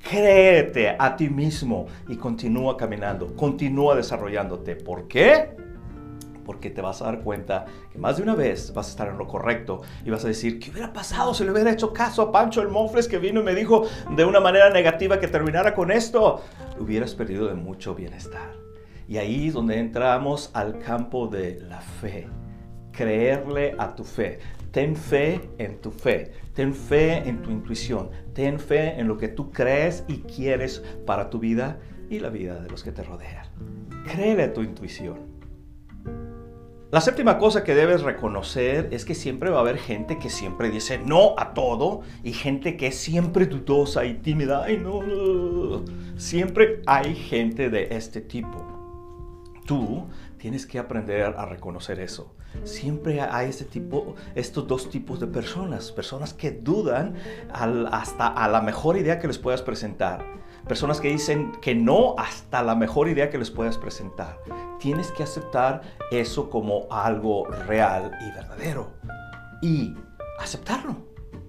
Créete 0.09 0.95
a 0.97 1.15
ti 1.15 1.29
mismo 1.29 1.85
y 2.07 2.15
continúa 2.15 2.75
caminando, 2.75 3.35
continúa 3.35 3.95
desarrollándote. 3.95 4.75
¿Por 4.75 5.07
qué? 5.07 5.55
Porque 6.43 6.71
te 6.71 6.81
vas 6.81 7.03
a 7.03 7.05
dar 7.05 7.19
cuenta 7.19 7.65
que 7.91 7.99
más 7.99 8.17
de 8.17 8.23
una 8.23 8.33
vez 8.33 8.73
vas 8.73 8.87
a 8.87 8.89
estar 8.89 9.07
en 9.09 9.19
lo 9.19 9.27
correcto 9.27 9.81
y 10.03 10.09
vas 10.09 10.25
a 10.25 10.29
decir, 10.29 10.59
¿qué 10.59 10.71
hubiera 10.71 10.91
pasado 10.91 11.35
si 11.35 11.43
le 11.43 11.51
hubiera 11.51 11.71
hecho 11.71 11.93
caso 11.93 12.23
a 12.23 12.31
Pancho 12.31 12.63
el 12.63 12.69
Monfles 12.69 13.07
que 13.07 13.19
vino 13.19 13.41
y 13.41 13.43
me 13.43 13.53
dijo 13.53 13.85
de 14.15 14.25
una 14.25 14.39
manera 14.39 14.71
negativa 14.71 15.19
que 15.19 15.27
terminara 15.27 15.75
con 15.75 15.91
esto? 15.91 16.41
Hubieras 16.79 17.13
perdido 17.13 17.47
de 17.47 17.53
mucho 17.53 17.93
bienestar. 17.93 18.55
Y 19.07 19.17
ahí 19.17 19.49
es 19.49 19.53
donde 19.53 19.77
entramos 19.77 20.49
al 20.55 20.79
campo 20.79 21.27
de 21.27 21.59
la 21.59 21.81
fe. 21.81 22.27
Creerle 22.91 23.75
a 23.77 23.93
tu 23.93 24.03
fe. 24.03 24.39
Ten 24.71 24.95
fe 24.95 25.41
en 25.57 25.81
tu 25.81 25.89
fe, 25.89 26.31
ten 26.53 26.73
fe 26.73 27.27
en 27.27 27.41
tu 27.41 27.49
intuición, 27.49 28.09
ten 28.33 28.59
fe 28.59 28.99
en 28.99 29.07
lo 29.07 29.17
que 29.17 29.27
tú 29.27 29.51
crees 29.51 30.03
y 30.07 30.19
quieres 30.19 30.83
para 31.05 31.29
tu 31.29 31.39
vida 31.39 31.79
y 32.09 32.19
la 32.19 32.29
vida 32.29 32.59
de 32.59 32.69
los 32.69 32.83
que 32.83 32.91
te 32.91 33.03
rodean. 33.03 33.47
Créele 34.05 34.47
tu 34.49 34.61
intuición. 34.61 35.39
La 36.91 37.01
séptima 37.01 37.37
cosa 37.37 37.63
que 37.63 37.75
debes 37.75 38.01
reconocer 38.01 38.89
es 38.91 39.05
que 39.05 39.13
siempre 39.13 39.51
va 39.51 39.57
a 39.57 39.61
haber 39.61 39.77
gente 39.77 40.17
que 40.17 40.31
siempre 40.31 40.71
dice 40.71 40.97
no 40.97 41.35
a 41.37 41.53
todo 41.53 42.01
y 42.23 42.33
gente 42.33 42.77
que 42.77 42.87
es 42.87 42.95
siempre 42.95 43.45
dudosa 43.45 44.05
y 44.05 44.15
tímida. 44.15 44.63
Ay, 44.63 44.77
no. 44.77 45.83
Siempre 46.17 46.81
hay 46.87 47.13
gente 47.13 47.69
de 47.69 47.89
este 47.91 48.21
tipo. 48.21 48.65
Tú 49.67 50.07
tienes 50.39 50.65
que 50.65 50.79
aprender 50.79 51.35
a 51.37 51.45
reconocer 51.45 51.99
eso. 51.99 52.33
Siempre 52.63 53.21
hay 53.21 53.49
este 53.49 53.65
tipo, 53.65 54.15
estos 54.33 54.67
dos 54.67 54.89
tipos 54.89 55.19
de 55.19 55.27
personas. 55.27 55.91
Personas 55.91 56.33
que 56.33 56.51
dudan 56.51 57.15
hasta 57.51 58.27
a 58.27 58.47
la 58.47 58.61
mejor 58.61 58.97
idea 58.97 59.19
que 59.19 59.27
les 59.27 59.37
puedas 59.37 59.61
presentar. 59.61 60.25
Personas 60.67 60.99
que 60.99 61.09
dicen 61.09 61.51
que 61.61 61.75
no 61.75 62.15
hasta 62.17 62.63
la 62.63 62.75
mejor 62.75 63.07
idea 63.07 63.29
que 63.29 63.37
les 63.37 63.51
puedas 63.51 63.77
presentar. 63.77 64.39
Tienes 64.79 65.11
que 65.11 65.23
aceptar 65.23 65.81
eso 66.11 66.49
como 66.49 66.87
algo 66.89 67.45
real 67.45 68.11
y 68.21 68.31
verdadero. 68.31 68.91
Y 69.61 69.95
aceptarlo. 70.39 71.07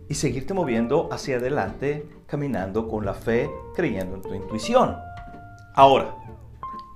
y 0.08 0.14
seguirte 0.14 0.54
moviendo 0.54 1.08
hacia 1.12 1.36
adelante, 1.36 2.04
caminando 2.26 2.88
con 2.88 3.06
la 3.06 3.14
fe, 3.14 3.48
creyendo 3.76 4.16
en 4.16 4.22
tu 4.22 4.34
intuición. 4.34 4.96
Ahora, 5.76 6.16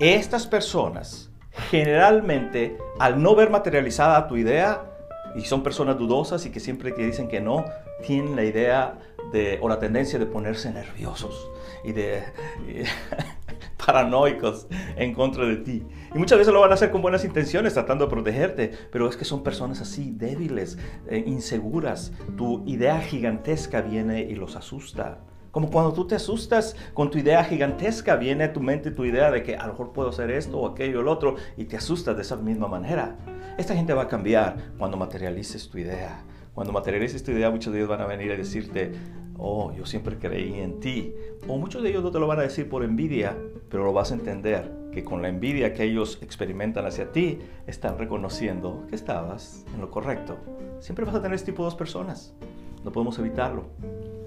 estas 0.00 0.48
personas 0.48 1.30
generalmente 1.70 2.76
al 2.98 3.22
no 3.22 3.34
ver 3.34 3.50
materializada 3.50 4.26
tu 4.28 4.36
idea, 4.36 4.90
y 5.34 5.42
son 5.42 5.62
personas 5.62 5.98
dudosas 5.98 6.46
y 6.46 6.50
que 6.50 6.60
siempre 6.60 6.94
que 6.94 7.04
dicen 7.04 7.28
que 7.28 7.40
no, 7.40 7.64
tienen 8.06 8.36
la 8.36 8.44
idea 8.44 8.98
de, 9.32 9.58
o 9.60 9.68
la 9.68 9.78
tendencia 9.78 10.18
de 10.18 10.26
ponerse 10.26 10.70
nerviosos 10.70 11.50
y 11.82 11.92
de 11.92 12.22
paranoicos 13.84 14.68
en 14.96 15.12
contra 15.12 15.44
de 15.44 15.56
ti. 15.56 15.86
Y 16.14 16.18
muchas 16.18 16.38
veces 16.38 16.54
lo 16.54 16.60
van 16.60 16.70
a 16.70 16.74
hacer 16.74 16.90
con 16.90 17.02
buenas 17.02 17.24
intenciones, 17.24 17.74
tratando 17.74 18.04
de 18.04 18.10
protegerte, 18.10 18.72
pero 18.92 19.08
es 19.08 19.16
que 19.16 19.24
son 19.24 19.42
personas 19.42 19.80
así, 19.80 20.12
débiles, 20.12 20.78
eh, 21.08 21.24
inseguras. 21.26 22.12
Tu 22.36 22.62
idea 22.66 23.00
gigantesca 23.00 23.80
viene 23.80 24.22
y 24.22 24.34
los 24.36 24.56
asusta. 24.56 25.18
Como 25.54 25.70
cuando 25.70 25.92
tú 25.92 26.04
te 26.04 26.16
asustas 26.16 26.74
con 26.94 27.12
tu 27.12 27.18
idea 27.18 27.44
gigantesca, 27.44 28.16
viene 28.16 28.42
a 28.42 28.52
tu 28.52 28.58
mente 28.58 28.90
tu 28.90 29.04
idea 29.04 29.30
de 29.30 29.44
que 29.44 29.54
a 29.54 29.68
lo 29.68 29.74
mejor 29.74 29.92
puedo 29.92 30.08
hacer 30.08 30.32
esto 30.32 30.58
o 30.58 30.66
aquello 30.66 30.98
o 30.98 31.02
lo 31.04 31.12
otro 31.12 31.36
y 31.56 31.66
te 31.66 31.76
asustas 31.76 32.16
de 32.16 32.22
esa 32.22 32.34
misma 32.34 32.66
manera. 32.66 33.16
Esta 33.56 33.76
gente 33.76 33.94
va 33.94 34.02
a 34.02 34.08
cambiar 34.08 34.56
cuando 34.78 34.96
materialices 34.96 35.68
tu 35.68 35.78
idea. 35.78 36.24
Cuando 36.54 36.72
materialices 36.72 37.22
tu 37.22 37.30
idea, 37.30 37.52
muchos 37.52 37.72
de 37.72 37.78
ellos 37.78 37.88
van 37.88 38.00
a 38.00 38.06
venir 38.06 38.32
a 38.32 38.36
decirte, 38.36 38.94
oh, 39.38 39.72
yo 39.72 39.86
siempre 39.86 40.18
creí 40.18 40.58
en 40.58 40.80
ti. 40.80 41.14
O 41.46 41.56
muchos 41.56 41.84
de 41.84 41.90
ellos 41.90 42.02
no 42.02 42.10
te 42.10 42.18
lo 42.18 42.26
van 42.26 42.40
a 42.40 42.42
decir 42.42 42.68
por 42.68 42.82
envidia, 42.82 43.38
pero 43.68 43.84
lo 43.84 43.92
vas 43.92 44.10
a 44.10 44.14
entender 44.14 44.68
que 44.90 45.04
con 45.04 45.22
la 45.22 45.28
envidia 45.28 45.72
que 45.72 45.84
ellos 45.84 46.18
experimentan 46.20 46.84
hacia 46.84 47.12
ti, 47.12 47.38
están 47.68 47.96
reconociendo 47.96 48.88
que 48.88 48.96
estabas 48.96 49.64
en 49.72 49.80
lo 49.80 49.92
correcto. 49.92 50.36
Siempre 50.80 51.04
vas 51.04 51.14
a 51.14 51.22
tener 51.22 51.36
este 51.36 51.52
tipo 51.52 51.62
de 51.62 51.66
dos 51.66 51.76
personas. 51.76 52.34
No 52.82 52.90
podemos 52.90 53.16
evitarlo. 53.20 53.66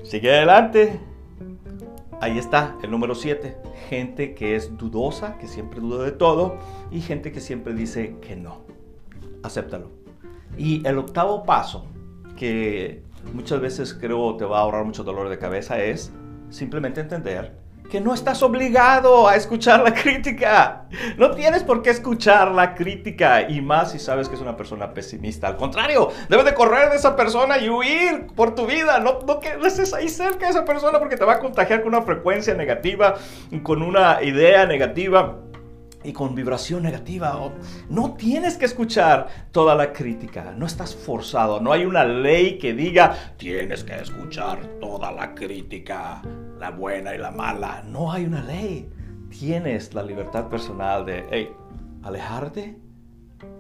Sigue 0.04 0.34
adelante. 0.34 1.17
Ahí 2.20 2.40
está, 2.40 2.76
el 2.82 2.90
número 2.90 3.14
7. 3.14 3.58
Gente 3.90 4.34
que 4.34 4.56
es 4.56 4.76
dudosa, 4.76 5.38
que 5.38 5.48
siempre 5.48 5.80
duda 5.80 6.04
de 6.04 6.12
todo, 6.12 6.58
y 6.90 7.02
gente 7.02 7.32
que 7.32 7.40
siempre 7.40 7.74
dice 7.74 8.16
que 8.22 8.36
no. 8.36 8.62
Acéptalo. 9.44 9.92
Y 10.58 10.86
el 10.88 10.98
octavo 10.98 11.44
paso, 11.44 11.86
que 12.36 13.04
muchas 13.34 13.62
veces 13.62 13.94
creo 13.94 14.36
te 14.36 14.46
va 14.46 14.58
a 14.58 14.62
ahorrar 14.62 14.84
mucho 14.84 15.04
dolor 15.04 15.30
de 15.30 15.38
cabeza, 15.38 15.80
es 15.84 16.12
simplemente 16.50 17.02
entender 17.02 17.67
que 17.90 18.02
no 18.02 18.14
estás 18.14 18.44
obligado 18.44 19.28
a 19.28 19.36
escuchar 19.36 19.82
la 19.82 19.94
crítica. 19.94 20.86
No 21.18 21.32
tienes 21.32 21.64
por 21.64 21.82
qué 21.82 21.90
escuchar 21.90 22.52
la 22.52 22.76
crítica 22.76 23.50
y 23.50 23.62
más 23.62 23.92
si 23.92 24.00
sabes 24.00 24.30
que 24.30 24.36
es 24.36 24.42
una 24.42 24.58
persona 24.58 24.94
pesimista. 24.94 25.48
Al 25.48 25.58
contrario, 25.58 26.10
debes 26.30 26.46
de 26.46 26.54
correr 26.54 26.90
de 26.90 26.98
esa 26.98 27.16
persona 27.16 27.58
y 27.58 27.70
huir 27.70 28.28
por 28.36 28.56
tu 28.56 28.66
vida. 28.66 29.00
No, 29.00 29.20
no 29.26 29.40
quedes 29.40 29.94
ahí 29.94 30.10
cerca 30.10 30.46
de 30.46 30.52
esa 30.52 30.66
persona 30.66 31.00
porque 31.00 31.18
te 31.18 31.26
va 31.26 31.34
a 31.34 31.40
contagiar 31.40 31.82
con 31.82 31.94
una 31.94 32.04
frecuencia 32.04 32.54
negativa, 32.54 33.16
con 33.64 33.82
una 33.82 34.22
idea 34.22 34.66
negativa 34.66 35.38
y 36.04 36.14
con 36.14 36.36
vibración 36.36 36.84
negativa. 36.84 37.38
No 37.90 38.14
tienes 38.14 38.58
que 38.58 38.66
escuchar 38.66 39.28
toda 39.52 39.76
la 39.76 39.92
crítica, 39.92 40.54
no 40.56 40.66
estás 40.66 40.96
forzado, 40.96 41.60
no 41.60 41.74
hay 41.74 41.86
una 41.86 42.06
ley 42.06 42.58
que 42.58 42.74
diga 42.74 43.34
tienes 43.38 43.84
que 43.84 43.96
escuchar 43.96 44.60
toda 44.80 45.12
la 45.12 45.34
crítica, 45.36 46.22
la 46.60 46.72
buena 46.72 47.16
y 47.16 47.18
la 47.18 47.32
mala. 47.32 47.84
No 47.88 48.12
hay 48.12 48.26
una 48.26 48.44
ley. 48.44 48.90
Tienes 49.30 49.94
la 49.94 50.04
libertad 50.04 50.48
personal 50.48 51.06
de, 51.06 51.26
hey, 51.32 51.50
alejarte 52.04 52.80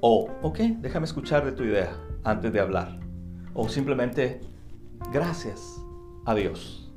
o, 0.01 0.29
ok, 0.41 0.59
déjame 0.79 1.05
escuchar 1.05 1.45
de 1.45 1.51
tu 1.51 1.63
idea 1.63 1.95
antes 2.23 2.51
de 2.53 2.59
hablar. 2.59 2.99
O 3.53 3.67
simplemente, 3.67 4.41
gracias 5.11 5.83
a 6.25 6.35
Dios. 6.35 6.91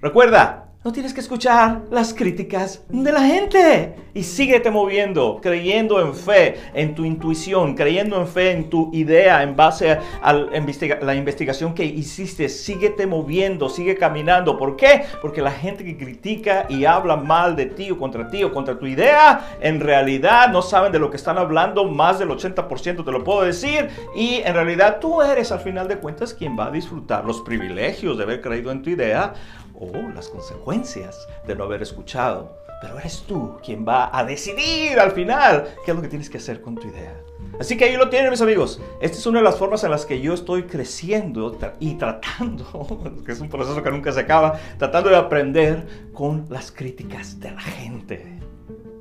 Recuerda, 0.00 0.71
no 0.84 0.90
tienes 0.90 1.14
que 1.14 1.20
escuchar 1.20 1.82
las 1.92 2.12
críticas 2.12 2.82
de 2.88 3.12
la 3.12 3.22
gente. 3.22 3.94
Y 4.14 4.24
síguete 4.24 4.70
moviendo, 4.70 5.38
creyendo 5.40 6.00
en 6.00 6.14
fe, 6.14 6.56
en 6.74 6.94
tu 6.94 7.04
intuición, 7.04 7.74
creyendo 7.74 8.20
en 8.20 8.26
fe, 8.26 8.50
en 8.50 8.68
tu 8.68 8.90
idea, 8.92 9.42
en 9.42 9.54
base 9.54 9.98
a 10.20 10.32
la 10.32 11.14
investigación 11.14 11.72
que 11.72 11.84
hiciste. 11.84 12.48
Síguete 12.48 13.06
moviendo, 13.06 13.68
sigue 13.68 13.96
caminando. 13.96 14.58
¿Por 14.58 14.76
qué? 14.76 15.04
Porque 15.22 15.40
la 15.40 15.52
gente 15.52 15.84
que 15.84 15.96
critica 15.96 16.66
y 16.68 16.84
habla 16.84 17.16
mal 17.16 17.54
de 17.54 17.66
ti 17.66 17.90
o 17.90 17.96
contra 17.96 18.28
ti 18.28 18.42
o 18.42 18.52
contra 18.52 18.78
tu 18.78 18.86
idea, 18.86 19.56
en 19.60 19.80
realidad 19.80 20.50
no 20.50 20.62
saben 20.62 20.90
de 20.90 20.98
lo 20.98 21.10
que 21.10 21.16
están 21.16 21.38
hablando. 21.38 21.84
Más 21.84 22.18
del 22.18 22.28
80% 22.28 23.04
te 23.04 23.12
lo 23.12 23.22
puedo 23.22 23.42
decir. 23.42 23.88
Y 24.16 24.42
en 24.44 24.52
realidad 24.52 24.98
tú 25.00 25.22
eres 25.22 25.52
al 25.52 25.60
final 25.60 25.86
de 25.86 25.98
cuentas 25.98 26.34
quien 26.34 26.58
va 26.58 26.66
a 26.66 26.70
disfrutar 26.70 27.24
los 27.24 27.40
privilegios 27.40 28.18
de 28.18 28.24
haber 28.24 28.40
creído 28.40 28.72
en 28.72 28.82
tu 28.82 28.90
idea 28.90 29.32
o 29.74 29.90
las 30.14 30.28
consecuencias 30.28 31.26
de 31.46 31.54
no 31.54 31.64
haber 31.64 31.82
escuchado. 31.82 32.56
Pero 32.80 32.98
eres 32.98 33.22
tú 33.28 33.58
quien 33.64 33.86
va 33.86 34.16
a 34.16 34.24
decidir 34.24 34.98
al 34.98 35.12
final 35.12 35.68
qué 35.84 35.92
es 35.92 35.96
lo 35.96 36.02
que 36.02 36.08
tienes 36.08 36.28
que 36.28 36.38
hacer 36.38 36.60
con 36.60 36.74
tu 36.74 36.88
idea. 36.88 37.14
Así 37.60 37.76
que 37.76 37.84
ahí 37.84 37.96
lo 37.96 38.08
tienen 38.08 38.30
mis 38.30 38.40
amigos. 38.40 38.80
Esta 39.00 39.18
es 39.18 39.26
una 39.26 39.38
de 39.38 39.44
las 39.44 39.56
formas 39.56 39.84
en 39.84 39.90
las 39.90 40.04
que 40.04 40.20
yo 40.20 40.34
estoy 40.34 40.64
creciendo 40.64 41.56
y 41.78 41.94
tratando, 41.94 43.22
que 43.26 43.32
es 43.32 43.40
un 43.40 43.48
proceso 43.48 43.82
que 43.82 43.90
nunca 43.90 44.10
se 44.10 44.20
acaba, 44.20 44.58
tratando 44.78 45.10
de 45.10 45.16
aprender 45.16 46.10
con 46.12 46.46
las 46.48 46.72
críticas 46.72 47.38
de 47.38 47.52
la 47.52 47.60
gente. 47.60 48.40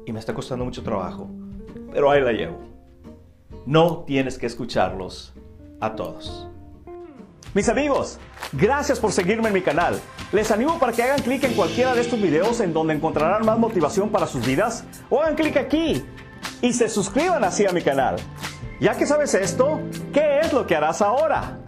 Y 0.05 0.11
me 0.11 0.19
está 0.19 0.33
costando 0.33 0.65
mucho 0.65 0.83
trabajo, 0.83 1.29
pero 1.91 2.11
ahí 2.11 2.21
la 2.21 2.33
llevo. 2.33 2.59
No 3.65 4.03
tienes 4.05 4.37
que 4.37 4.45
escucharlos 4.45 5.33
a 5.79 5.95
todos. 5.95 6.50
Mis 7.53 7.67
amigos, 7.67 8.17
gracias 8.53 8.97
por 8.97 9.11
seguirme 9.11 9.49
en 9.49 9.53
mi 9.53 9.61
canal. 9.61 9.99
Les 10.31 10.49
animo 10.51 10.79
para 10.79 10.93
que 10.93 11.03
hagan 11.03 11.21
clic 11.21 11.43
en 11.43 11.53
cualquiera 11.53 11.93
de 11.93 11.99
estos 11.99 12.21
videos 12.21 12.61
en 12.61 12.71
donde 12.71 12.93
encontrarán 12.93 13.45
más 13.45 13.59
motivación 13.59 14.09
para 14.09 14.25
sus 14.25 14.45
vidas 14.45 14.85
o 15.09 15.21
hagan 15.21 15.35
clic 15.35 15.57
aquí 15.57 16.01
y 16.61 16.71
se 16.71 16.87
suscriban 16.87 17.43
así 17.43 17.65
a 17.65 17.73
mi 17.73 17.81
canal. 17.81 18.15
Ya 18.79 18.95
que 18.95 19.05
sabes 19.05 19.33
esto, 19.33 19.81
¿qué 20.13 20.39
es 20.39 20.53
lo 20.53 20.65
que 20.65 20.77
harás 20.77 21.01
ahora? 21.01 21.60